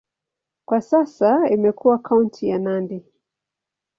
[0.65, 3.03] Kwa sasa imekuwa kaunti ya Nandi.